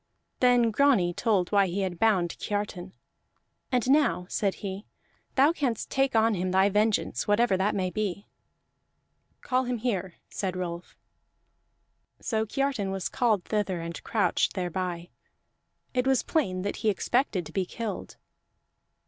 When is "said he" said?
4.29-4.87